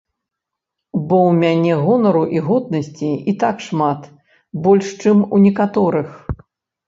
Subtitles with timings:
[1.09, 4.01] Бо ў мяне гонару і годнасці і так шмат,
[4.63, 6.09] больш, чым у некаторых.